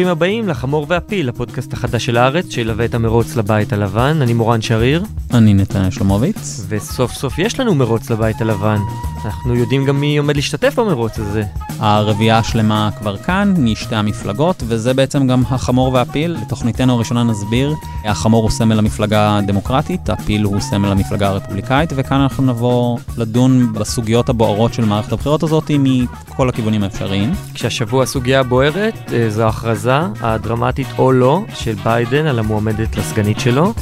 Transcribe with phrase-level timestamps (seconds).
[0.00, 4.22] ברוכים הבאים לחמור והפיל, הפודקאסט החדש של הארץ, שילווה את המרוץ לבית הלבן.
[4.22, 5.04] אני מורן שריר.
[5.34, 6.66] אני נתניה שלומוביץ.
[6.68, 8.78] וסוף סוף יש לנו מרוץ לבית הלבן.
[9.24, 11.44] אנחנו יודעים גם מי עומד להשתתף במרוץ הזה.
[11.78, 16.36] הרביעייה השלמה כבר כאן, משתי המפלגות, וזה בעצם גם החמור והפיל.
[16.42, 22.44] לתוכניתנו הראשונה נסביר, החמור הוא סמל המפלגה הדמוקרטית, הפיל הוא סמל המפלגה הרפובליקאית, וכאן אנחנו
[22.44, 27.32] נבוא לדון בסוגיות הבוערות של מערכת הבחירות הזאת מכל הכיוונים האפשריים.
[27.54, 29.48] כשהשבוע הסוגיה הבוערת אה, זו
[29.89, 33.73] ההכרזה הדרמטית או לא של ביידן על המועמדת לסגנית שלו.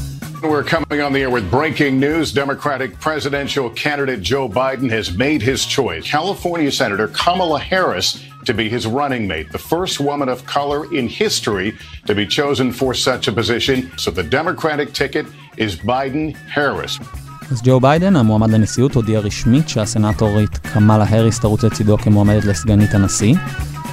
[0.42, 2.26] We're coming on the air with breaking news.
[2.44, 6.04] Democratic presidential candidate Joe Biden has made his choice.
[6.18, 8.08] California Senator Kamala Harris
[8.50, 11.70] to be his running mate, the first woman of color in history
[12.10, 13.78] to be chosen for such a position.
[14.04, 15.26] So the Democratic ticket
[15.66, 16.26] is Biden
[16.58, 16.94] Harris.
[17.52, 23.36] אז ג'ו ביידן, המועמד לנשיאות, הודיע רשמית שהסנטורית קמאלה האריס תרוץ לצידו כמועמדת לסגנית הנשיא.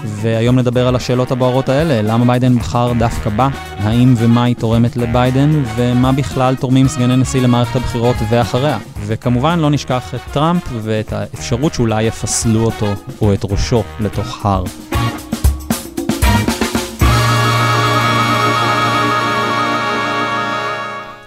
[0.03, 4.97] והיום נדבר על השאלות הבוערות האלה, למה ביידן בחר דווקא בה, האם ומה היא תורמת
[4.97, 8.77] לביידן, ומה בכלל תורמים סגני נשיא למערכת הבחירות ואחריה.
[9.05, 12.87] וכמובן לא נשכח את טראמפ ואת האפשרות שאולי יפסלו אותו
[13.21, 14.63] או את ראשו לתוך הר.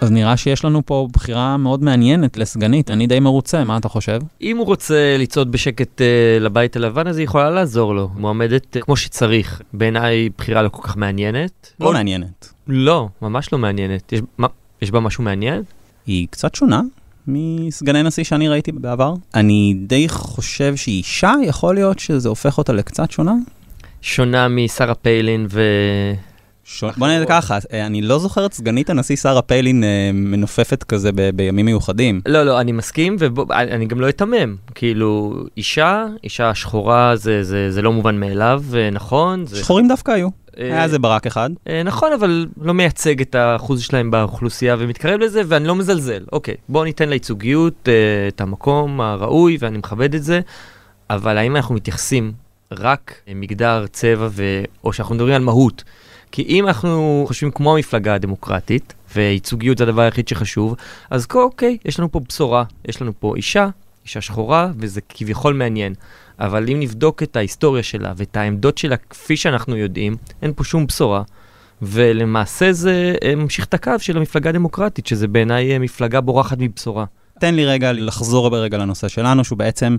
[0.01, 4.19] אז נראה שיש לנו פה בחירה מאוד מעניינת לסגנית, אני די מרוצה, מה אתה חושב?
[4.41, 8.09] אם הוא רוצה לצעוד בשקט uh, לבית הלבן, אז היא יכולה לעזור לו.
[8.15, 9.61] מועמדת uh, כמו שצריך.
[9.73, 11.73] בעיניי בחירה לא כל כך מעניינת.
[11.79, 12.53] לא מעניינת.
[12.67, 14.13] לא, ממש לא מעניינת.
[14.13, 14.47] יש, מה,
[14.81, 15.63] יש בה משהו מעניין?
[16.05, 16.81] היא קצת שונה
[17.27, 19.13] מסגני נשיא שאני ראיתי בעבר.
[19.35, 23.33] אני די חושב שהיא אישה, יכול להיות שזה הופך אותה לקצת שונה?
[24.01, 25.61] שונה משרה פיילין ו...
[26.71, 26.83] ש...
[26.97, 31.29] בוא נגיד ככה, אני לא זוכר את סגנית הנשיא שרה פיילין אה, מנופפת כזה ב-
[31.29, 32.21] בימים מיוחדים.
[32.25, 34.55] לא, לא, אני מסכים, ואני גם לא אתמם.
[34.75, 39.45] כאילו, אישה, אישה שחורה זה, זה, זה לא מובן מאליו, נכון.
[39.45, 39.57] זה...
[39.57, 40.27] שחורים דווקא היו.
[40.57, 41.49] היה איזה ברק אחד.
[41.85, 46.23] נכון, אבל לא מייצג את האחוז שלהם באוכלוסייה ומתקרב לזה, ואני לא מזלזל.
[46.31, 47.89] אוקיי, בואו ניתן לייצוגיות
[48.27, 50.39] את המקום הראוי, ואני מכבד את זה,
[51.09, 52.31] אבל האם אנחנו מתייחסים
[52.71, 54.43] רק מגדר, צבע, ו...
[54.83, 55.83] או שאנחנו מדברים על מהות?
[56.31, 60.75] כי אם אנחנו חושבים כמו המפלגה הדמוקרטית, וייצוגיות זה הדבר היחיד שחשוב,
[61.09, 63.69] אז אוקיי, יש לנו פה בשורה, יש לנו פה אישה,
[64.05, 65.93] אישה שחורה, וזה כביכול מעניין.
[66.39, 70.87] אבל אם נבדוק את ההיסטוריה שלה ואת העמדות שלה כפי שאנחנו יודעים, אין פה שום
[70.87, 71.23] בשורה.
[71.81, 77.05] ולמעשה זה ממשיך את הקו של המפלגה הדמוקרטית, שזה בעיניי מפלגה בורחת מבשורה.
[77.39, 79.97] תן לי רגע לחזור ברגע לנושא שלנו, שהוא בעצם...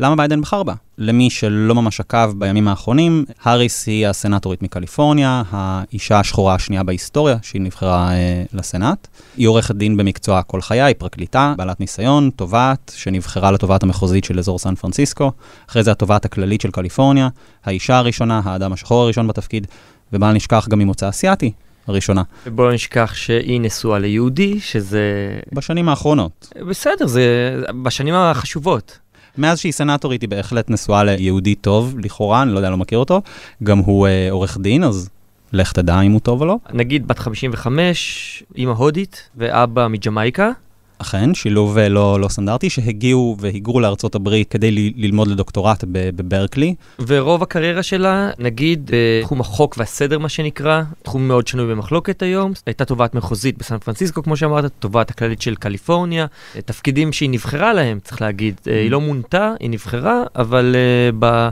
[0.00, 0.74] למה ביידן בחר בה?
[0.98, 7.62] למי שלא ממש עקב בימים האחרונים, האריס היא הסנטורית מקליפורניה, האישה השחורה השנייה בהיסטוריה שהיא
[7.62, 9.08] נבחרה אה, לסנאט.
[9.36, 14.38] היא עורכת דין במקצוע כל חיי, היא פרקליטה, בעלת ניסיון, תובעת, שנבחרה לתובעת המחוזית של
[14.38, 15.32] אזור סן פרנסיסקו.
[15.68, 17.28] אחרי זה התובעת הכללית של קליפורניה,
[17.64, 19.66] האישה הראשונה, האדם השחור הראשון בתפקיד,
[20.12, 21.52] ובל נשכח גם ממוצא אסיאתי.
[21.86, 22.22] הראשונה.
[22.46, 25.02] ובואו לא נשכח שהיא נשואה ליהודי, שזה...
[25.52, 26.52] בשנים האחרונות.
[26.68, 28.98] בסדר, זה בשנים החשובות.
[29.38, 33.22] מאז שהיא סנטורית היא בהחלט נשואה ליהודי טוב, לכאורה, אני לא יודע, לא מכיר אותו.
[33.62, 35.08] גם הוא אה, עורך דין, אז
[35.52, 36.56] לך תדע אם הוא טוב או לא.
[36.72, 40.50] נגיד בת 55, אימא הודית ואבא מג'מייקה.
[40.98, 46.74] אכן, שילוב אה, לא, לא סטנדרטי, שהגיעו והיגרו לארצות הברית כדי ל- ללמוד לדוקטורט בברקלי.
[47.06, 52.52] ורוב הקריירה שלה, נגיד, בתחום החוק והסדר, מה שנקרא, תחום מאוד שנוי במחלוקת היום.
[52.66, 56.26] הייתה תובעת מחוזית בסן פרנסיסקו, כמו שאמרת, תובעת הכללית של קליפורניה,
[56.64, 58.60] תפקידים שהיא נבחרה להם, צריך להגיד.
[58.66, 60.76] היא לא מונתה, היא נבחרה, אבל
[61.18, 61.48] ב-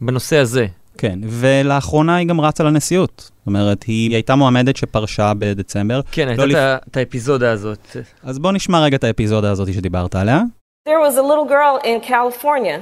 [0.00, 0.66] בנושא הזה.
[1.00, 3.30] כן, ולאחרונה היא גם רצה לנשיאות.
[3.38, 6.00] זאת אומרת, היא הייתה מועמדת שפרשה בדצמבר.
[6.12, 6.80] כן, הייתה לא לפ...
[6.90, 7.96] את האפיזודה הזאת.
[8.22, 10.42] אז בוא נשמע רגע את האפיזודה הזאת שדיברת עליה.
[10.88, 12.78] There was a little girl in California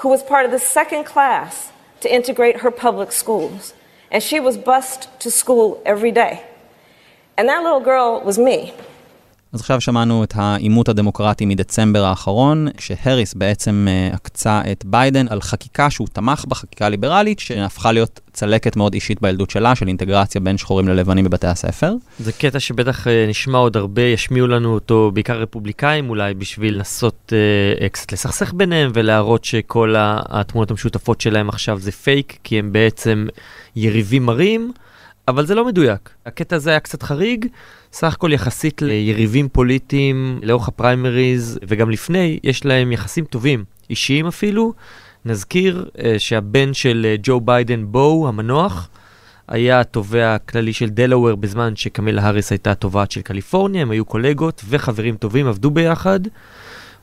[0.00, 1.72] who was part of the second class
[2.02, 3.72] to integrate her public schools.
[4.12, 6.34] And she was bused to school every day.
[7.36, 8.58] And that little girl was me.
[9.52, 15.90] אז עכשיו שמענו את העימות הדמוקרטי מדצמבר האחרון, שהריס בעצם עקצה את ביידן על חקיקה
[15.90, 20.58] שהוא תמך בה, חקיקה ליברלית, שהפכה להיות צלקת מאוד אישית בילדות שלה, של אינטגרציה בין
[20.58, 21.94] שחורים ללבנים בבתי הספר.
[22.18, 27.32] זה קטע שבטח נשמע עוד הרבה, ישמיעו לנו אותו, בעיקר רפובליקאים אולי, בשביל לנסות
[27.80, 33.26] אה, קצת לסכסך ביניהם ולהראות שכל התמונות המשותפות שלהם עכשיו זה פייק, כי הם בעצם
[33.76, 34.72] יריבים מרים.
[35.28, 36.10] אבל זה לא מדויק.
[36.26, 37.46] הקטע הזה היה קצת חריג,
[37.92, 44.72] סך הכל יחסית ליריבים פוליטיים לאורך הפריימריז, וגם לפני, יש להם יחסים טובים, אישיים אפילו.
[45.24, 48.88] נזכיר אה, שהבן של אה, ג'ו ביידן, בו, המנוח,
[49.48, 54.62] היה התובע הכללי של דלאוור בזמן שקמאלה האריס הייתה התובעת של קליפורניה, הם היו קולגות
[54.68, 56.20] וחברים טובים, עבדו ביחד.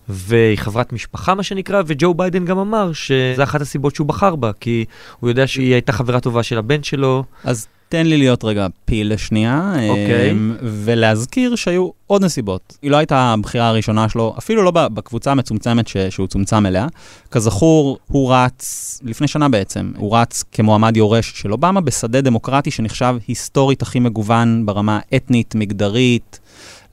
[0.09, 4.51] והיא חברת משפחה, מה שנקרא, וג'ו ביידן גם אמר שזה אחת הסיבות שהוא בחר בה,
[4.59, 4.85] כי
[5.19, 7.23] הוא יודע שהיא הייתה חברה טובה של הבן שלו.
[7.43, 10.31] אז תן לי להיות רגע פיל לשנייה, אוקיי.
[10.31, 12.77] אמ, ולהזכיר שהיו עוד נסיבות.
[12.81, 16.87] היא לא הייתה הבחירה הראשונה שלו, אפילו לא בקבוצה המצומצמת ש- שהוא צומצם אליה.
[17.31, 23.15] כזכור, הוא רץ, לפני שנה בעצם, הוא רץ כמועמד יורש של אובמה בשדה דמוקרטי שנחשב
[23.27, 26.39] היסטורית הכי מגוון ברמה אתנית, מגדרית.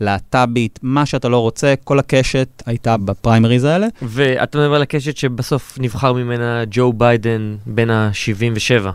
[0.00, 3.86] להט"בית, מה שאתה לא רוצה, כל הקשת הייתה בפריימריז האלה.
[4.02, 8.88] ואתה מדבר על הקשת שבסוף נבחר ממנה ג'ו ביידן בין ה-77.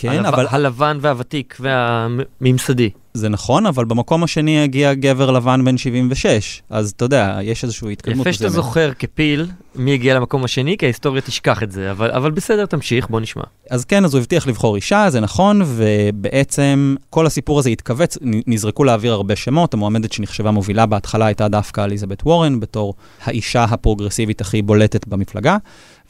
[0.00, 2.90] כן, אבל הלבן והוותיק והממסדי.
[3.14, 7.92] זה נכון, אבל במקום השני הגיע גבר לבן בן 76, אז אתה יודע, יש איזושהי
[7.92, 8.64] התקדמות יפה שאתה מסוימת.
[8.64, 13.08] זוכר כפיל מי הגיע למקום השני, כי ההיסטוריה תשכח את זה, אבל, אבל בסדר, תמשיך,
[13.08, 13.42] בוא נשמע.
[13.70, 18.84] אז כן, אז הוא הבטיח לבחור אישה, זה נכון, ובעצם כל הסיפור הזה התכווץ, נזרקו
[18.84, 22.94] לאוויר הרבה שמות, המועמדת שנחשבה מובילה בהתחלה הייתה דווקא אליזבת וורן, בתור
[23.24, 25.56] האישה הפרוגרסיבית הכי בולטת במפלגה,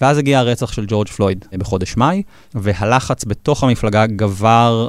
[0.01, 2.23] ואז הגיע הרצח של ג'ורג' פלויד בחודש מאי,
[2.55, 4.89] והלחץ בתוך המפלגה גבר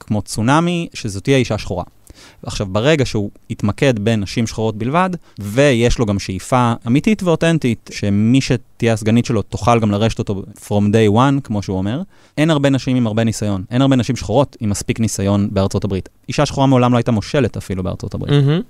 [0.00, 1.84] כמו צונאמי, שזאת תהיה אישה שחורה.
[2.42, 8.40] עכשיו, ברגע שהוא יתמקד בין נשים שחורות בלבד, ויש לו גם שאיפה אמיתית ואותנטית, שמי
[8.40, 12.02] שתהיה הסגנית שלו תוכל גם לרשת אותו from day one, כמו שהוא אומר,
[12.38, 13.64] אין הרבה נשים עם הרבה ניסיון.
[13.70, 16.08] אין הרבה נשים שחורות עם מספיק ניסיון בארצות הברית.
[16.28, 18.32] אישה שחורה מעולם לא הייתה מושלת אפילו בארצות הברית.
[18.32, 18.60] מהמם.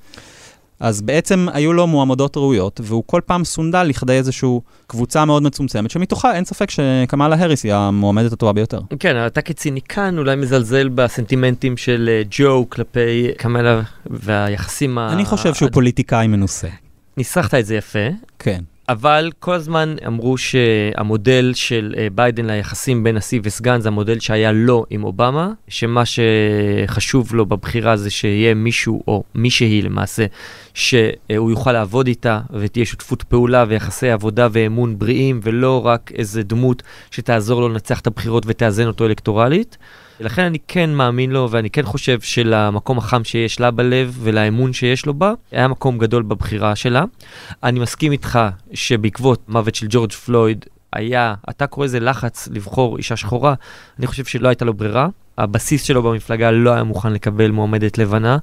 [0.81, 4.49] אז בעצם היו לו מועמדות ראויות, והוא כל פעם סונדל לכדי איזושהי
[4.87, 8.81] קבוצה מאוד מצומצמת, שמתוכה אין ספק שקמאלה האריס היא המועמדת הטובה ביותר.
[9.01, 15.13] כן, אתה כציניקן אולי מזלזל בסנטימנטים של אה, ג'ו כלפי קמלה והיחסים ה...
[15.13, 16.69] אני חושב שהוא פוליטיקאי מנוסה.
[17.17, 18.09] ניסחת את זה יפה,
[18.39, 18.61] כן.
[18.89, 24.53] אבל כל הזמן אמרו שהמודל של אה, ביידן ליחסים בין נשיא וסגן זה המודל שהיה
[24.53, 30.27] לו עם אובמה, שמה שחשוב לו בבחירה זה שיהיה מישהו או מישהי למעשה,
[30.75, 36.83] שהוא יוכל לעבוד איתה ותהיה שותפות פעולה ויחסי עבודה ואמון בריאים, ולא רק איזה דמות
[37.11, 39.79] שתעזור לו לנצח את הבחירות ותאזן אותו אלקטורלית.
[40.21, 45.07] ולכן אני כן מאמין לו, ואני כן חושב שלמקום החם שיש לה בלב ולאמון שיש
[45.07, 47.05] לו בה, היה מקום גדול בבחירה שלה.
[47.63, 48.39] אני מסכים איתך
[48.73, 53.55] שבעקבות מוות של ג'ורג' פלויד, היה, אתה קורא לזה לחץ לבחור אישה שחורה,
[53.99, 55.09] אני חושב שלא הייתה לו ברירה.
[55.39, 58.39] הבסיס שלו במפלגה לא היה מוכן לקבל מועמדת לבנה.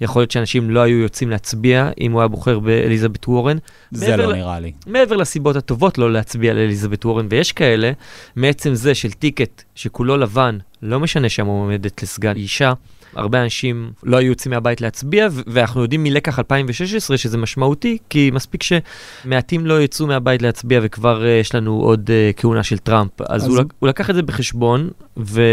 [0.00, 3.56] יכול להיות שאנשים לא היו יוצאים להצביע אם הוא היה בוחר באליזבת וורן.
[3.90, 4.72] זה לא ל- נראה לי.
[4.86, 7.92] מעבר לסיבות הטובות לא להצביע לאליזבת וורן, ויש כאלה,
[8.36, 12.72] מעצם זה של טיקט שכולו לבן, לא משנה שהמועמדת לסגן אישה,
[13.14, 18.62] הרבה אנשים לא היו יוצאים מהבית להצביע, ואנחנו יודעים מלקח 2016 שזה משמעותי, כי מספיק
[18.62, 23.10] שמעטים לא יצאו מהבית להצביע וכבר uh, יש לנו עוד uh, כהונה של טראמפ.
[23.22, 25.50] אז, אז- הוא, לק- הוא לקח את זה בחשבון, ולא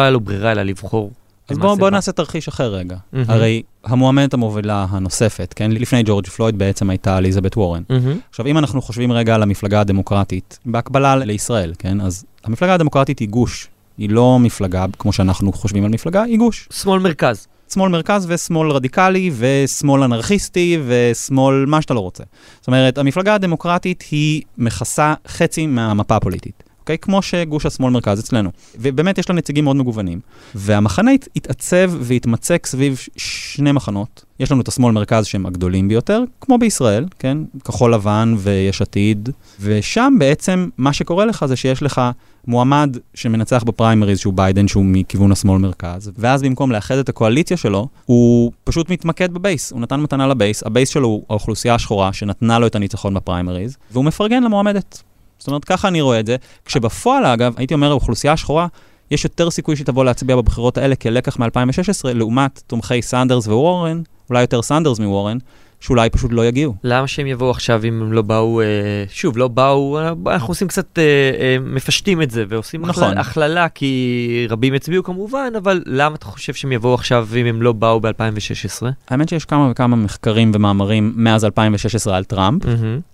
[0.00, 1.10] היה לו ברירה אלא לבחור.
[1.48, 1.90] אז בואו בוא.
[1.90, 2.96] נעשה תרחיש אחר רגע.
[3.12, 3.30] מהמם.
[3.30, 7.82] הרי המועמדת המובילה הנוספת, כן, לפני ג'ורג' פלויד בעצם הייתה אליזבת וורן.
[7.90, 8.18] מהמם.
[8.30, 13.28] עכשיו, אם אנחנו חושבים רגע על המפלגה הדמוקרטית, בהקבלה לישראל, כן, אז המפלגה הדמוקרטית היא
[13.28, 13.68] גוש.
[13.98, 16.68] היא לא מפלגה, כמו שאנחנו חושבים על מפלגה, היא גוש.
[16.72, 17.46] שמאל מרכז.
[17.72, 22.24] שמאל מרכז ושמאל רדיקלי ושמאל אנרכיסטי ושמאל מה שאתה לא רוצה.
[22.60, 26.62] זאת אומרת, המפלגה הדמוקרטית היא מכסה חצי מהמפה הפוליטית.
[26.86, 26.98] אוקיי?
[26.98, 28.50] כמו שגוש השמאל מרכז אצלנו.
[28.78, 30.20] ובאמת יש לה נציגים מאוד מגוונים.
[30.54, 34.24] והמחנה הת- התעצב והתמצק סביב שני מחנות.
[34.40, 37.38] יש לנו את השמאל מרכז שהם הגדולים ביותר, כמו בישראל, כן?
[37.64, 39.28] כחול לבן ויש עתיד.
[39.60, 42.00] ושם בעצם מה שקורה לך זה שיש לך
[42.46, 47.88] מועמד שמנצח בפריימריז שהוא ביידן, שהוא מכיוון השמאל מרכז, ואז במקום לאחד את הקואליציה שלו,
[48.04, 49.72] הוא פשוט מתמקד ב base.
[49.72, 53.14] הוא נתן מתנה ל base, ה base שלו הוא האוכלוסייה השחורה שנתנה לו את הניצחון
[53.14, 55.02] בפריימריז, והוא מפרגן למועמדת.
[55.38, 58.66] זאת אומרת, ככה אני רואה את זה, כשבפועל, אגב, הייתי אומר, האוכלוסייה השחורה,
[59.10, 64.62] יש יותר סיכוי שתבוא להצביע בבחירות האלה כלקח מ-2016, לעומת תומכי סנדרס ווורן, אולי יותר
[64.62, 65.38] סנדרס מוורן,
[65.80, 66.74] שאולי פשוט לא יגיעו.
[66.84, 68.66] למה שהם יבואו עכשיו אם הם לא באו, אה,
[69.10, 71.04] שוב, לא באו, אה, אנחנו עושים קצת, אה,
[71.40, 73.18] אה, מפשטים את זה ועושים נכון.
[73.18, 77.72] הכללה, כי רבים הצביעו כמובן, אבל למה אתה חושב שהם יבואו עכשיו אם הם לא
[77.72, 78.86] באו ב-2016?
[79.08, 82.62] האמת שיש כמה וכמה מחקרים ומאמרים מאז 2016 על טראמפ.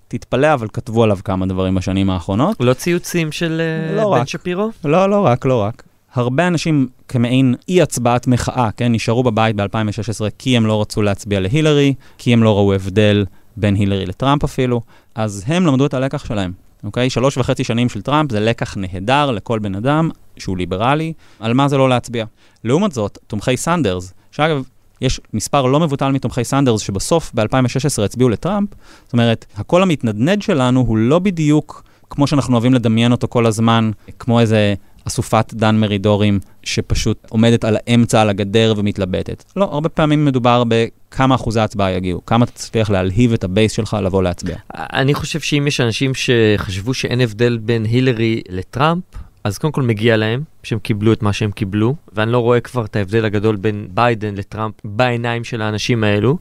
[0.09, 2.57] תתפלא, אבל כתבו עליו כמה דברים בשנים האחרונות.
[2.61, 4.29] לא ציוצים של אה, לא בן רק.
[4.29, 4.71] שפירו?
[4.85, 5.83] לא, לא רק, לא רק.
[6.15, 11.41] הרבה אנשים כמעין אי הצבעת מחאה, כן, נשארו בבית ב-2016 כי הם לא רצו להצביע
[11.41, 13.25] להילרי, כי הם לא ראו הבדל
[13.57, 14.81] בין הילרי לטראמפ אפילו,
[15.15, 16.53] אז הם למדו את הלקח שלהם,
[16.85, 17.11] אוקיי?
[17.11, 21.69] שלוש וחצי שנים של טראמפ זה לקח נהדר לכל בן אדם שהוא ליברלי, על מה
[21.69, 22.25] זה לא להצביע.
[22.65, 24.63] לעומת זאת, תומכי סנדרס, שאגב,
[25.01, 28.69] יש מספר לא מבוטל מתומכי סנדרס שבסוף ב-2016 הצביעו לטראמפ,
[29.05, 33.91] זאת אומרת, הקול המתנדנד שלנו הוא לא בדיוק כמו שאנחנו אוהבים לדמיין אותו כל הזמן,
[34.19, 34.75] כמו איזה
[35.09, 39.45] אסופת דן מרידורים שפשוט עומדת על האמצע, על הגדר ומתלבטת.
[39.57, 40.63] לא, הרבה פעמים מדובר
[41.11, 44.57] כמה אחוזי הצבעה יגיעו, כמה תצליח להלהיב את ה base שלך לבוא להצביע.
[44.75, 49.03] אני חושב שאם יש אנשים שחשבו שאין הבדל בין הילרי לטראמפ,
[49.45, 52.85] אז קודם כל מגיע להם שהם קיבלו את מה שהם קיבלו, ואני לא רואה כבר
[52.85, 56.39] את ההבדל הגדול בין ביידן לטראמפ בעיניים של האנשים האלו.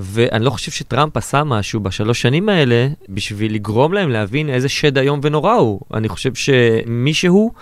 [0.00, 4.98] ואני לא חושב שטראמפ עשה משהו בשלוש שנים האלה בשביל לגרום להם להבין איזה שד
[4.98, 5.80] איום ונורא הוא.
[5.94, 7.52] אני חושב שמישהו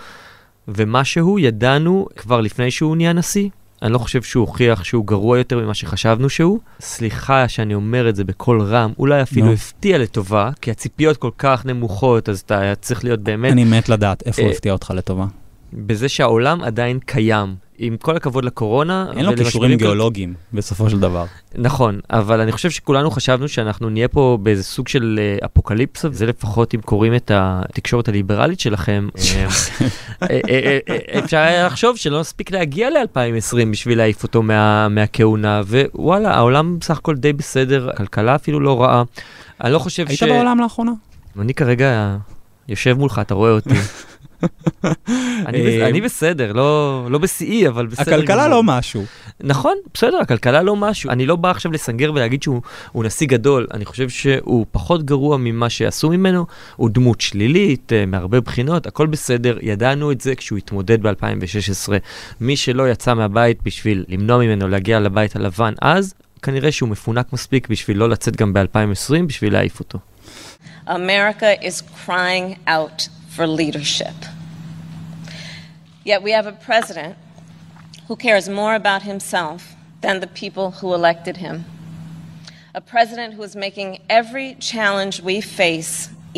[0.67, 3.49] מי ומה שהוא ידענו כבר לפני שהוא נהיה נשיא.
[3.81, 6.59] אני לא חושב שהוא הוכיח שהוא גרוע יותר ממה שחשבנו שהוא.
[6.79, 9.53] סליחה שאני אומר את זה בקול רם, אולי אפילו no.
[9.53, 13.51] הפתיע לטובה, כי הציפיות כל כך נמוכות, אז אתה צריך להיות באמת...
[13.51, 15.25] אני מת לדעת איפה הוא אה, הפתיע אותך לטובה.
[15.73, 17.55] בזה שהעולם עדיין קיים.
[17.81, 19.05] עם כל הכבוד לקורונה.
[19.15, 20.57] אין לו כישורים גיאולוגיים כל...
[20.57, 21.25] בסופו של דבר.
[21.55, 26.25] נכון, אבל אני חושב שכולנו חשבנו שאנחנו נהיה פה באיזה סוג של uh, אפוקליפסה, וזה
[26.25, 29.09] לפחות אם קוראים את התקשורת הליברלית שלכם.
[30.23, 30.79] אה, אה,
[31.19, 35.61] אפשר היה לחשוב שלא נספיק להגיע ל-2020 בשביל להעיף אותו מה, מהכהונה,
[35.93, 39.03] ווואלה, העולם בסך הכל די בסדר, הכלכלה אפילו לא רעה.
[39.63, 40.23] אני לא חושב היית ש...
[40.23, 40.91] היית בעולם לאחרונה?
[41.39, 42.17] אני כרגע
[42.67, 43.75] יושב מולך, אתה רואה אותי.
[45.87, 48.15] אני בסדר, לא, לא בשיאי, אבל בסדר.
[48.15, 49.05] הכלכלה לא משהו.
[49.39, 51.09] נכון, בסדר, הכלכלה לא משהו.
[51.09, 52.61] אני לא בא עכשיו לסנגר ולהגיד שהוא
[52.95, 58.41] נשיא גדול, אני חושב שהוא פחות גרוע ממה שעשו ממנו, הוא דמות שלילית אה, מהרבה
[58.41, 61.91] בחינות, הכל בסדר, ידענו את זה כשהוא התמודד ב-2016.
[62.41, 67.67] מי שלא יצא מהבית בשביל למנוע ממנו להגיע לבית הלבן אז, כנראה שהוא מפונק מספיק
[67.67, 69.99] בשביל לא לצאת גם ב-2020 בשביל להעיף אותו.
[70.87, 74.17] America is crying out for leadership.
[76.11, 77.13] Yet we have a president
[78.07, 79.59] who cares more about himself
[80.03, 81.55] than the people who elected him.
[82.81, 85.93] A president who is making every challenge we face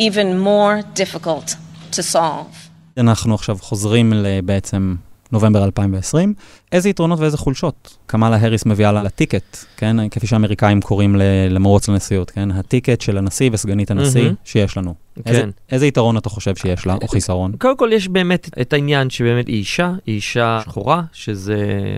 [0.06, 1.48] even more difficult
[1.96, 2.70] to solve.
[2.98, 4.14] אנחנו עכשיו חוזרים
[4.46, 4.96] בעצם
[5.32, 6.34] נובמבר 2020.
[6.72, 10.10] איזה יתרונות ואיזה חולשות קמאלה האריס מביאה לה לטיקט, כן?
[10.10, 11.16] כפי שהאמריקאים קוראים
[11.50, 12.52] למרוץ לנשיאות, כן?
[12.52, 14.50] הטיקט של הנשיא וסגנית הנשיא mm-hmm.
[14.50, 14.94] שיש לנו.
[15.16, 15.22] כן.
[15.26, 17.52] איזה, איזה יתרון אתה חושב שיש לה, או חיסרון?
[17.60, 21.58] קודם כל יש באמת את העניין שבאמת היא אישה, היא אישה שחורה, שזה,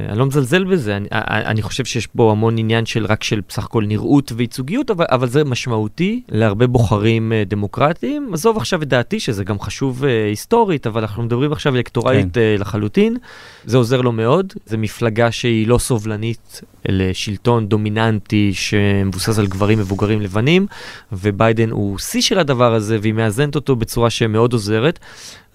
[0.10, 3.66] אני לא מזלזל בזה, אני, אני חושב שיש בו המון עניין של רק של בסך
[3.66, 8.34] הכל נראות וייצוגיות, אבל, אבל זה משמעותי להרבה בוחרים אה, דמוקרטיים.
[8.34, 12.56] עזוב עכשיו את דעתי, שזה גם חשוב uh, היסטורית, אבל אנחנו מדברים עכשיו אלקטורלית כן.
[12.60, 13.18] לחלוטין.
[13.66, 20.22] זה עוזר לו מאוד, זו מפלגה שהיא לא סובלנית לשלטון דומיננטי שמבוסס על גברים מבוגרים
[20.22, 20.68] לבנים,
[21.12, 25.00] וביידן הוא שיא של הדבר הזה, והיא מאזנת אותו בצורה שמאוד עוזרת,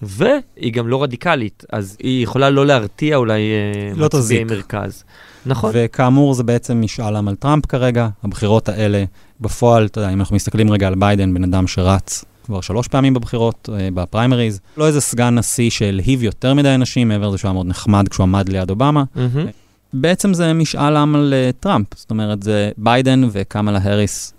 [0.01, 5.03] והיא גם לא רדיקלית, אז היא יכולה לא להרתיע אולי אה, לא מצביעי מרכז.
[5.45, 5.71] נכון.
[5.73, 9.03] וכאמור, זה בעצם משאל עם על טראמפ כרגע, הבחירות האלה,
[9.41, 13.13] בפועל, אתה יודע, אם אנחנו מסתכלים רגע על ביידן, בן אדם שרץ כבר שלוש פעמים
[13.13, 14.59] בבחירות, אה, בפריימריז.
[14.77, 18.23] לא איזה סגן נשיא שהלהיב יותר מדי אנשים, מעבר לזה שהוא היה מאוד נחמד כשהוא
[18.23, 19.03] עמד ליד אובמה.
[19.15, 19.51] Mm-hmm.
[19.93, 24.33] בעצם זה משאל עם על אה, טראמפ, זאת אומרת, זה ביידן וקמאלה האריס.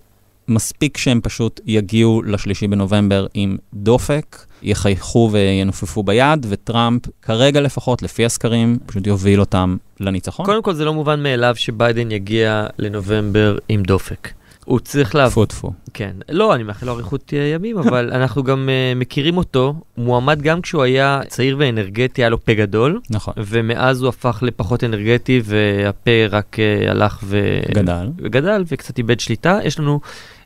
[0.50, 8.24] מספיק שהם פשוט יגיעו לשלישי בנובמבר עם דופק, יחייכו וינופפו ביד, וטראמפ, כרגע לפחות, לפי
[8.24, 10.46] הסקרים, פשוט יוביל אותם לניצחון.
[10.46, 14.28] קודם כל, זה לא מובן מאליו שביידן יגיע לנובמבר עם דופק.
[14.64, 15.48] הוא צריך לעבוד.
[15.48, 15.72] טפו טפו.
[15.94, 16.16] כן.
[16.28, 19.74] לא, אני מאחל לו אריכות ימים, אבל אנחנו גם uh, מכירים אותו.
[19.96, 23.00] מועמד גם כשהוא היה צעיר ואנרגטי, היה לו פה גדול.
[23.10, 23.34] נכון.
[23.36, 27.60] ומאז הוא הפך לפחות אנרגטי, והפה רק uh, הלך ו...
[27.74, 28.08] גדל.
[28.18, 29.58] וגדל, וקצת איבד שליטה.
[29.64, 30.00] יש לנו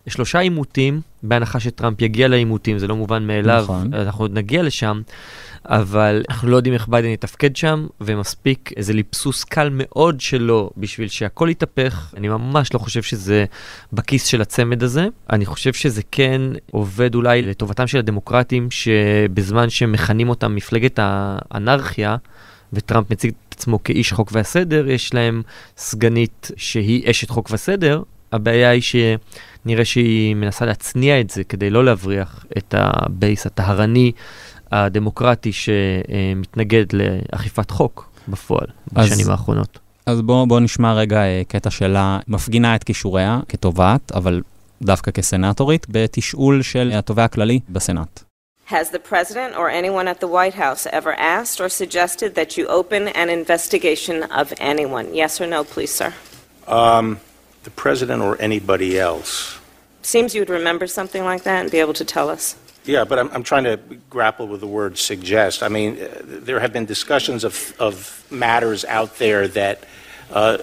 [0.09, 3.63] שלושה עימותים, בהנחה שטראמפ יגיע לעימותים, זה לא מובן מאליו.
[3.63, 3.95] נכון.
[3.95, 5.03] אנחנו עוד נגיע לשם.
[5.67, 11.09] אבל אנחנו לא יודעים איך ביידן יתפקד שם, ומספיק איזה ליפסוס קל מאוד שלו בשביל
[11.09, 12.15] שהכל יתהפך.
[12.17, 13.45] אני ממש לא חושב שזה
[13.93, 15.07] בכיס של הצמד הזה.
[15.31, 22.17] אני חושב שזה כן עובד אולי לטובתם של הדמוקרטים, שבזמן שמכנים אותם מפלגת האנרכיה,
[22.73, 25.43] וטראמפ מציג את עצמו כאיש חוק והסדר, יש להם
[25.77, 28.03] סגנית שהיא אשת חוק וסדר.
[28.33, 28.83] הבעיה היא
[29.65, 34.13] שנראה שהיא מנסה להצניע את זה כדי לא להבריח את ה base הטהרני
[34.73, 39.79] הדמוקרטי שמתנגד לאכיפת חוק בפועל אז, בשנים האחרונות.
[40.07, 44.43] אז בואו בוא נשמע רגע אה, קטע שלה מפגינה את כישוריה כתובעת, אבל
[44.83, 48.23] דווקא כסנטורית, בתשאול של התובע הכללי בסנאט.
[48.71, 52.67] Has the president or anyone at the White House ever asked or suggested that you
[52.67, 55.07] open an investigation of anyone?
[55.13, 56.11] Yes or no, please, sir?
[56.67, 57.21] Um,
[57.64, 59.58] the president or anybody else.
[60.02, 62.56] Seems you would remember something like that and be able to tell us.
[62.86, 63.78] Yeah, but I'm, I'm trying to
[64.10, 65.62] grapple with the word suggest.
[65.62, 69.84] I mean, uh, there have been discussions of, of matters out there that
[70.32, 70.58] uh,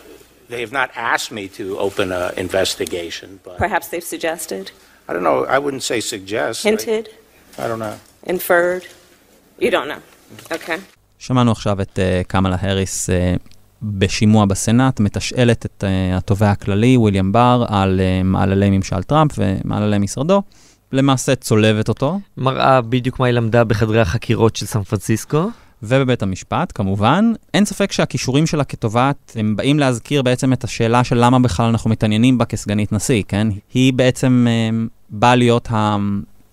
[0.49, 3.41] they have not asked me to open an investigation.
[3.45, 4.73] But Perhaps they've suggested?
[5.09, 5.45] I don't know.
[5.45, 6.65] I wouldn't say suggest.
[6.65, 7.11] Hinted?
[7.59, 7.99] I, I don't know.
[8.25, 8.87] Inferred?
[9.59, 10.03] You don't know.
[10.51, 10.79] Okay.
[11.19, 13.11] שמענו עכשיו את קמאלה האריס
[13.84, 19.98] בשימוע בסנאט מתשאלת את uh, התובע הכללי, ויליאם בר, על uh, מעללי ממשל טראמפ ומעללי
[19.98, 20.42] משרדו.
[20.92, 22.20] למעשה צולבת אותו.
[22.38, 25.50] מראה בדיוק מה היא למדה בחדרי החקירות של סן פרנסיסקו.
[25.84, 27.32] ובבית המשפט, כמובן.
[27.54, 31.90] אין ספק שהכישורים שלה כתובעת, הם באים להזכיר בעצם את השאלה של למה בכלל אנחנו
[31.90, 33.48] מתעניינים בה כסגנית נשיא, כן?
[33.74, 35.98] היא בעצם אה, באה להיות ה...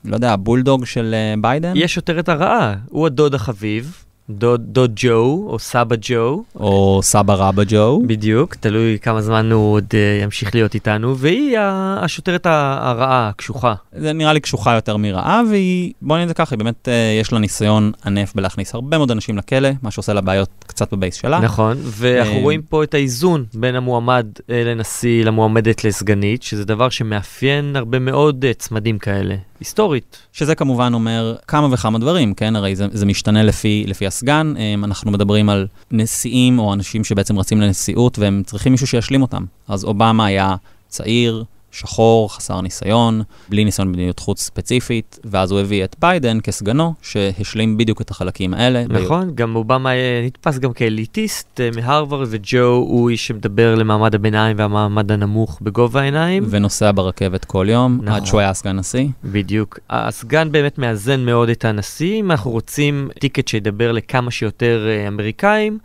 [0.05, 1.73] לא יודע, הבולדוג של ביידן?
[1.77, 6.45] יש שוטרת הרעה, הוא הדוד החביב, דוד, דוד ג'ו, או סבא ג'ו.
[6.55, 8.03] או סבא רבא ג'ו.
[8.07, 13.75] בדיוק, תלוי כמה זמן הוא עוד uh, ימשיך להיות איתנו, והיא השוטרת הרעה, הקשוחה.
[13.93, 17.21] זה נראה לי קשוחה יותר מרעה, והיא, בוא נגיד את זה ככה, היא באמת, uh,
[17.21, 21.15] יש לה ניסיון ענף בלהכניס הרבה מאוד אנשים לכלא, מה שעושה לה בעיות קצת בבייס
[21.15, 21.41] שלה.
[21.41, 27.77] נכון, ואנחנו uh, רואים פה את האיזון בין המועמד לנשיא למועמדת לסגנית, שזה דבר שמאפיין
[27.77, 29.35] הרבה מאוד uh, צמדים כאלה.
[29.61, 30.19] היסטורית.
[30.33, 32.57] שזה כמובן אומר כמה וכמה דברים, כן?
[32.57, 34.55] הרי זה, זה משתנה לפי, לפי הסגן.
[34.57, 39.45] אמ, אנחנו מדברים על נשיאים או אנשים שבעצם רצים לנשיאות והם צריכים מישהו שישלים אותם.
[39.69, 40.57] אז אובמה היה
[40.89, 46.95] צעיר, שחור, חסר ניסיון, בלי ניסיון במדיניות חוץ ספציפית, ואז הוא הביא את ביידן כסגנו,
[47.03, 48.85] שהשלים בדיוק את החלקים האלה.
[48.89, 49.35] נכון, והיו...
[49.35, 49.91] גם אובמה
[50.27, 56.45] נתפס גם כאליטיסט אה, מהרווארד, וג'ו הוא איש שמדבר למעמד הביניים והמעמד הנמוך בגובה העיניים.
[56.51, 58.09] ונוסע ברכבת כל יום, נכון.
[58.09, 59.07] עד שהוא היה סגן נשיא.
[59.25, 59.79] בדיוק.
[59.91, 65.79] הסגן באמת מאזן מאוד את הנשיא, אם אנחנו רוצים טיקט שידבר לכמה שיותר אה, אמריקאים.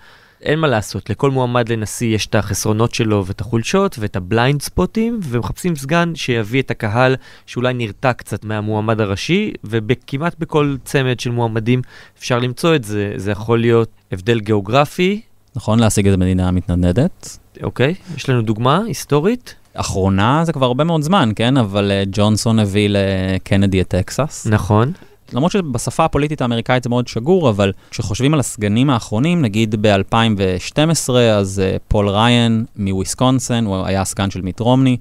[0.43, 4.61] אין מה לעשות, לכל מועמד לנשיא יש את החסרונות שלו ואת החולשות ואת ה blind
[4.61, 11.31] spotים, ומחפשים סגן שיביא את הקהל שאולי נרתע קצת מהמועמד הראשי, וכמעט בכל צמד של
[11.31, 11.81] מועמדים
[12.17, 13.13] אפשר למצוא את זה.
[13.15, 15.21] זה יכול להיות הבדל גיאוגרפי.
[15.55, 17.37] נכון, להשיג את המדינה המתנדנדת.
[17.63, 19.55] אוקיי, יש לנו דוגמה היסטורית.
[19.73, 21.57] אחרונה זה כבר הרבה מאוד זמן, כן?
[21.57, 24.47] אבל אה, ג'ונסון הביא לקנדי את טקסס.
[24.49, 24.91] נכון.
[25.33, 31.61] למרות שבשפה הפוליטית האמריקאית זה מאוד שגור, אבל כשחושבים על הסגנים האחרונים, נגיד ב-2012, אז
[31.65, 34.97] אה, פול ריין מוויסקונסין, הוא היה הסגן של מיט רומני,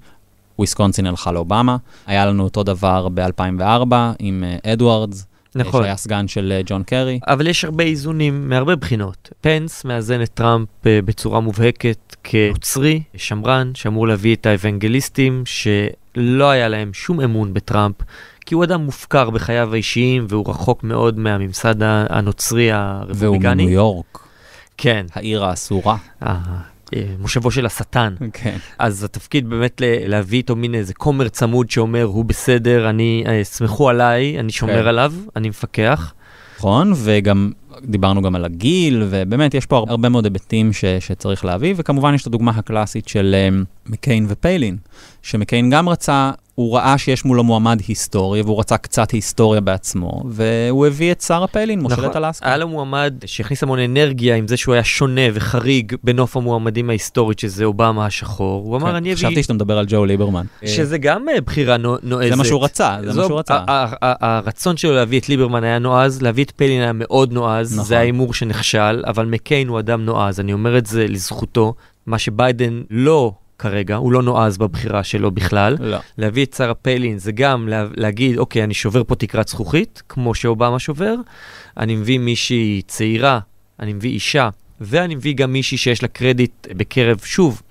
[0.59, 1.76] וויסקונסין הלכה לאובמה.
[2.07, 5.26] היה לנו אותו דבר ב-2004 עם אה, אדוארדס.
[5.54, 5.82] נכון.
[5.82, 7.21] שהיה סגן של ג'ון קרי.
[7.26, 9.30] אבל יש הרבה איזונים מהרבה בחינות.
[9.41, 16.91] פנס מאזן את טראמפ בצורה מובהקת כנוצרי, שמרן, שאמור להביא את האוונגליסטים, שלא היה להם
[16.95, 17.97] שום אמון בטראמפ.
[18.47, 23.19] כי הוא אדם מופקר בחייו האישיים, והוא רחוק מאוד מהממסד הנוצרי הרפובליקני.
[23.19, 24.19] והוא מניו יורק.
[24.76, 25.07] כן.
[25.15, 25.97] העיר האסורה.
[26.23, 26.39] אה,
[27.19, 28.15] מושבו של השטן.
[28.33, 28.57] כן.
[28.78, 33.89] אז התפקיד באמת להביא איתו מין איזה כומר צמוד שאומר, הוא בסדר, אני, אה, סמכו
[33.89, 34.89] עליי, אני שומר כן.
[34.89, 36.15] עליו, אני מפקח.
[36.59, 37.52] נכון, וגם
[37.85, 42.23] דיברנו גם על הגיל, ובאמת יש פה הרבה מאוד היבטים ש, שצריך להביא, וכמובן יש
[42.23, 44.76] את הדוגמה הקלאסית של um, מקיין ופיילין,
[45.23, 50.86] שמקיין גם רצה הוא ראה שיש מולו מועמד היסטורי, והוא רצה קצת היסטוריה בעצמו, והוא
[50.86, 52.47] הביא את שר הפלין, מושלת נכון, אלסקה.
[52.47, 57.38] היה לו מועמד שהכניס המון אנרגיה עם זה שהוא היה שונה וחריג בנוף המועמדים ההיסטורית,
[57.38, 58.62] שזה אובמה השחור.
[58.65, 59.28] הוא אמר, כן, אני אביא...
[59.28, 60.47] חשבתי שאתה מדבר על ג'ו ליברמן.
[60.65, 62.30] שזה גם אה, בחירה נועזת.
[62.30, 63.65] זה מה שהוא רצה, זה מה שהוא רצה.
[64.00, 67.84] הרצון שלו להביא את ליברמן היה נועז, להביא את פלין היה מאוד נועז, נכון.
[67.84, 71.75] זה ההימור שנכשל, אבל מקיין הוא אדם נועז, אני אומר את זה לזכותו.
[72.06, 75.76] מה שביידן לא כרגע, הוא לא נועז בבחירה שלו בכלל.
[75.80, 75.99] לא.
[76.19, 80.34] להביא את שרה פיילין זה גם לה, להגיד, אוקיי, אני שובר פה תקרת זכוכית, כמו
[80.34, 81.15] שאובמה שובר,
[81.76, 83.38] אני מביא מישהי צעירה,
[83.80, 84.49] אני מביא אישה,
[84.80, 87.62] ואני מביא גם מישהי שיש לה קרדיט בקרב, שוב,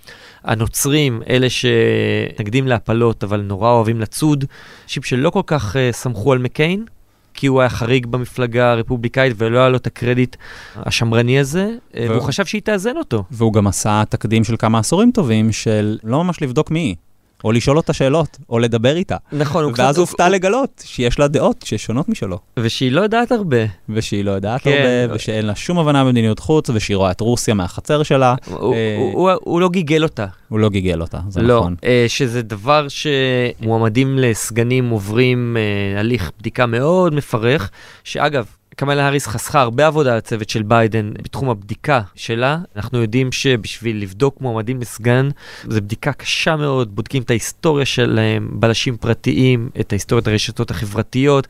[0.44, 4.46] הנוצרים, אלה שנגדים להפלות, אבל נורא אוהבים לצוד,
[4.84, 6.86] אנשים שלא כל כך uh, סמכו על מקיין,
[7.34, 10.36] כי הוא היה חריג במפלגה הרפובליקאית ולא היה לו את הקרדיט
[10.76, 13.24] השמרני הזה, והוא חשב שהיא תאזן אותו.
[13.32, 16.96] והוא גם עשה תקדים של כמה עשורים טובים של לא ממש לבדוק מי היא.
[17.44, 19.16] או לשאול אותה שאלות, או לדבר איתה.
[19.32, 19.84] נכון, הוא קצת...
[19.84, 20.32] ואז הופתע הוא...
[20.32, 22.40] לגלות שיש לה דעות ששונות משלו.
[22.58, 23.58] ושהיא לא יודעת הרבה.
[23.90, 24.72] ושהיא לא יודעת כן.
[24.72, 28.36] הרבה, ושאין לה שום הבנה במדיניות חוץ, ושהיא רואה את רוסיה מהחצר שלה.
[28.46, 28.98] הוא, אה...
[29.00, 30.26] הוא, הוא, הוא לא גיגל אותה.
[30.50, 31.76] הוא לא גיגל אותה, זה לא, נכון.
[31.84, 37.70] אה, שזה דבר שמועמדים לסגנים עוברים אה, הליך בדיקה מאוד מפרך,
[38.04, 38.46] שאגב,
[38.76, 42.58] קמאלה האריס חסכה הרבה עבודה לצוות של ביידן בתחום הבדיקה שלה.
[42.76, 45.30] אנחנו יודעים שבשביל לבדוק מועמדים לסגן,
[45.64, 51.48] זו בדיקה קשה מאוד, בודקים את ההיסטוריה שלהם, בלשים פרטיים, את ההיסטוריית הרשתות החברתיות,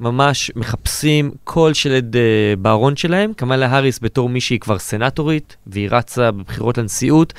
[0.00, 2.18] ממש מחפשים כל שלד uh,
[2.58, 3.32] בארון שלהם.
[3.32, 7.32] קמאלה האריס בתור מישהי כבר סנטורית, והיא רצה בבחירות לנשיאות.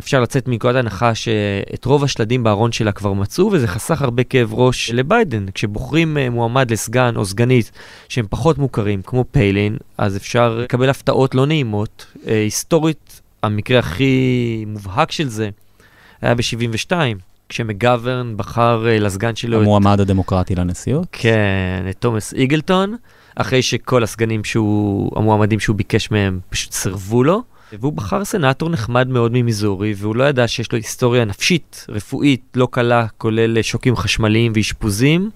[0.00, 4.54] אפשר לצאת מנקודת הנחה שאת רוב השלדים בארון שלה כבר מצאו, וזה חסך הרבה כאב
[4.54, 5.46] ראש לביידן.
[5.54, 7.70] כשבוחרים אה, מועמד לסגן או סגנית
[8.08, 12.06] שהם פחות מוכרים, כמו פיילין, אז אפשר לקבל הפתעות לא נעימות.
[12.26, 15.50] אה, היסטורית, המקרה הכי מובהק של זה
[16.22, 16.92] היה ב-72.
[17.48, 19.60] כשמגוורן בחר uh, לסגן שלו...
[19.60, 20.00] המועמד את...
[20.00, 21.06] הדמוקרטי לנשיאות?
[21.12, 22.96] כן, את תומאס איגלטון,
[23.36, 27.42] אחרי שכל הסגנים שהוא, המועמדים שהוא ביקש מהם פשוט סירבו לו.
[27.72, 32.68] והוא בחר סנאטור נחמד מאוד ממיזורי, והוא לא ידע שיש לו היסטוריה נפשית, רפואית, לא
[32.70, 35.30] קלה, כולל שוקים חשמליים ואשפוזים.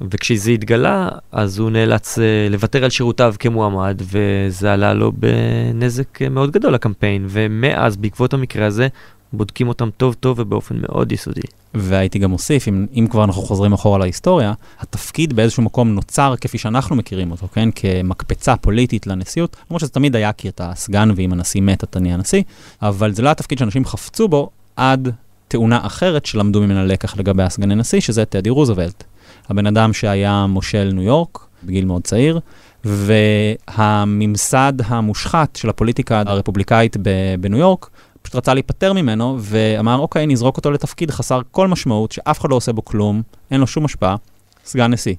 [0.00, 6.28] וכשזה התגלה, אז הוא נאלץ uh, לוותר על שירותיו כמועמד, וזה עלה לו בנזק uh,
[6.28, 8.88] מאוד גדול לקמפיין, ומאז, בעקבות המקרה הזה,
[9.36, 11.40] בודקים אותם טוב טוב ובאופן מאוד יסודי.
[11.74, 16.58] והייתי גם מוסיף, אם, אם כבר אנחנו חוזרים אחורה להיסטוריה, התפקיד באיזשהו מקום נוצר כפי
[16.58, 17.68] שאנחנו מכירים אותו, כן?
[17.74, 22.16] כמקפצה פוליטית לנשיאות, למרות שזה תמיד היה כי אתה סגן ואם הנשיא מת אתה נהיה
[22.16, 22.42] נשיא,
[22.82, 25.08] אבל זה לא התפקיד שאנשים חפצו בו עד
[25.48, 29.04] תאונה אחרת שלמדו ממנה לקח לגבי הסגני נשיא, שזה טדי רוזוולט.
[29.48, 32.40] הבן אדם שהיה מושל ניו יורק בגיל מאוד צעיר,
[32.84, 36.96] והממסד המושחת של הפוליטיקה הרפובליקאית
[37.40, 37.90] בניו יורק,
[38.24, 42.56] פשוט רצה להיפטר ממנו, ואמר, אוקיי, נזרוק אותו לתפקיד חסר כל משמעות, שאף אחד לא
[42.56, 44.16] עושה בו כלום, אין לו שום השפעה,
[44.64, 45.14] סגן נשיא.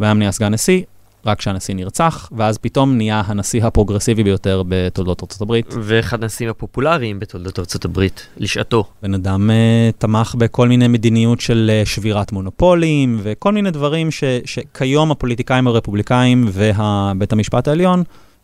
[0.00, 0.82] והיום נהיה סגן נשיא,
[1.26, 5.74] רק כשהנשיא נרצח, ואז פתאום נהיה הנשיא הפרוגרסיבי ביותר בתולדות ארצות הברית.
[5.82, 8.84] ואחד הנשיאים הפופולריים בתולדות ארצות הברית, לשעתו.
[9.02, 14.24] בן אדם uh, תמך בכל מיני מדיניות של uh, שבירת מונופולים, וכל מיני דברים ש,
[14.44, 18.02] שכיום הפוליטיקאים הרפובליקאים ובית המשפט העליון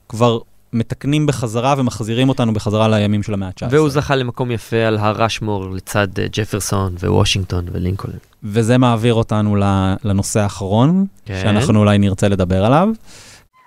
[0.08, 0.38] כבר
[0.72, 3.66] מתקנים בחזרה ומחזירים אותנו בחזרה לימים של המאה ה-19.
[3.70, 8.16] והוא זכה למקום יפה על הר רשמור לצד uh, ג'פרסון ווושינגטון ולינקולן.
[8.44, 9.56] וזה מעביר אותנו
[10.04, 11.40] לנושא האחרון, כן.
[11.42, 12.88] שאנחנו אולי נרצה לדבר עליו.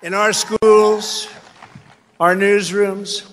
[0.04, 1.28] In our schools,
[2.20, 3.24] our newsrooms,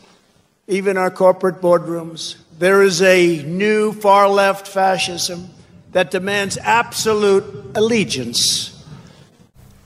[0.69, 5.39] even our corporate boardrooms, there is a new far-left fascism
[5.93, 8.73] that demands absolute allegiance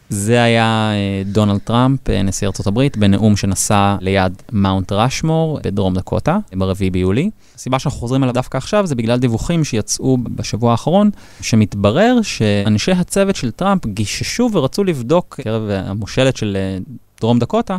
[0.08, 6.38] זה היה אה, דונלד טראמפ, אה, נשיא הברית, בנאום שנשא ליד מאונט רשמור בדרום דקוטה,
[6.52, 7.30] ב-4 ביולי.
[7.54, 13.36] הסיבה שאנחנו חוזרים עליו דווקא עכשיו זה בגלל דיווחים שיצאו בשבוע האחרון, שמתברר שאנשי הצוות
[13.36, 16.78] של טראמפ גיששו ורצו לבדוק, קרב המושלת של אה,
[17.20, 17.76] דרום דקוטה,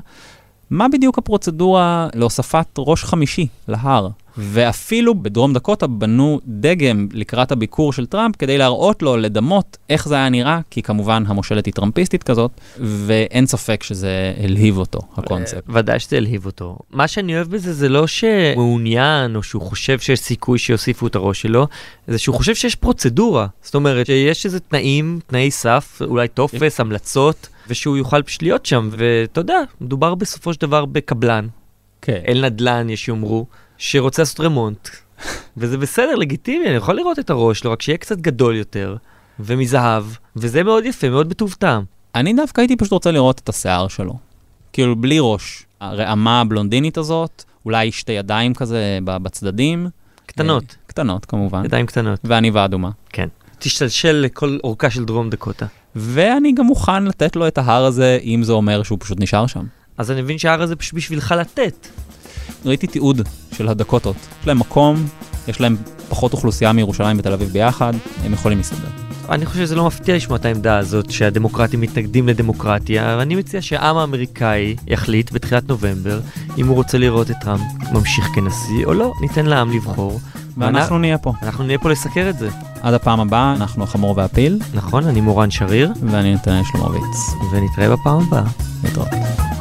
[0.69, 4.09] מה בדיוק הפרוצדורה להוספת ראש חמישי להר?
[4.37, 10.15] ואפילו בדרום דקוטה בנו דגם לקראת הביקור של טראמפ כדי להראות לו, לדמות איך זה
[10.15, 15.63] היה נראה, כי כמובן המושלת היא טראמפיסטית כזאת, ואין ספק שזה הלהיב אותו, הקונספט.
[15.69, 16.77] ודאי שזה הלהיב אותו.
[16.91, 21.15] מה שאני אוהב בזה זה לא שהוא מעוניין, או שהוא חושב שיש סיכוי שיוסיפו את
[21.15, 21.67] הראש שלו,
[22.07, 23.47] זה שהוא חושב שיש פרוצדורה.
[23.61, 27.49] זאת אומרת, שיש איזה תנאים, תנאי סף, אולי טופס, המלצות.
[27.69, 31.47] ושהוא יוכל פשוט להיות שם, ואתה יודע, מדובר בסופו של דבר בקבלן.
[32.01, 32.21] כן.
[32.27, 33.45] אל נדל"ן, יש שיאמרו,
[33.77, 34.89] שרוצה לעשות רמונט,
[35.57, 38.95] וזה בסדר, לגיטימי, אני יכול לראות את הראש שלו, רק שיהיה קצת גדול יותר,
[39.39, 40.03] ומזהב,
[40.35, 41.83] וזה מאוד יפה, מאוד בטוב טעם.
[42.15, 44.17] אני דווקא הייתי פשוט רוצה לראות את השיער שלו.
[44.73, 45.65] כאילו, בלי ראש.
[45.79, 49.87] הרעמה הבלונדינית הזאת, אולי שתי ידיים כזה בצדדים.
[50.25, 50.63] קטנות.
[50.63, 51.65] אה, קטנות, כמובן.
[51.65, 52.19] ידיים קטנות.
[52.23, 52.89] ועניבה אדומה.
[53.09, 53.27] כן.
[53.59, 55.65] תשתלשל לכל אורכה של דרום דקוטה.
[55.95, 59.65] ואני גם מוכן לתת לו את ההר הזה, אם זה אומר שהוא פשוט נשאר שם.
[59.97, 61.87] אז אני מבין שההר הזה פשוט בשבילך לתת.
[62.65, 64.15] ראיתי תיעוד של הדקוטות.
[64.41, 65.05] יש להם מקום,
[65.47, 65.77] יש להם
[66.09, 68.87] פחות אוכלוסייה מירושלים ותל אביב ביחד, הם יכולים להסתדר.
[69.29, 73.97] אני חושב שזה לא מפתיע לשמוע את העמדה הזאת שהדמוקרטים מתנגדים לדמוקרטיה, ואני מציע שהעם
[73.97, 76.19] האמריקאי יחליט בתחילת נובמבר
[76.57, 80.19] אם הוא רוצה לראות את טראמפ ממשיך כנשיא או לא, ניתן לעם לבחור.
[80.57, 81.33] ואנחנו נהיה פה.
[81.43, 82.49] אנחנו נהיה פה לסקר את זה.
[82.81, 84.59] עד הפעם הבאה, אנחנו החמור והפיל.
[84.73, 85.91] נכון, אני מורן שריר.
[86.11, 87.17] ואני נתנאל שלומוביץ.
[87.51, 88.43] ונתראה בפעם הבאה.
[88.83, 89.56] להתראות.